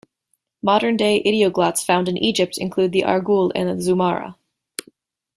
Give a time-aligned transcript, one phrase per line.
[0.63, 4.33] Modern-day idioglots found in Egypt include the arghul and the zummara.